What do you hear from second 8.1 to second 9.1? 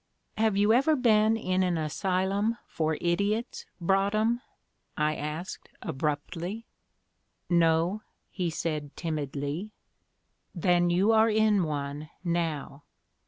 he said,